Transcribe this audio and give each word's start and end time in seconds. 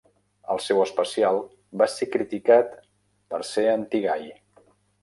El 0.53 0.61
seu 0.67 0.79
especial 0.85 1.37
va 1.83 1.89
ser 1.99 2.09
criticat 2.17 2.75
per 3.35 3.45
ser 3.53 3.69
antigai. 3.79 4.31